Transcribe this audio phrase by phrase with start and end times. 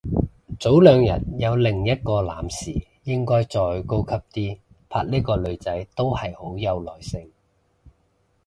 [0.59, 4.57] 早兩日有另一個男士應該再高級啲
[4.89, 7.31] 拍呢個女仔，都係好有耐性